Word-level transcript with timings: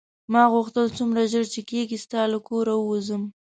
ما 0.31 0.43
غوښتل 0.53 0.87
څومره 0.97 1.21
ژر 1.31 1.45
چې 1.53 1.61
کېږي 1.71 1.97
ستا 2.05 2.21
له 2.31 2.39
کوره 2.47 2.73
ووځم. 2.77 3.23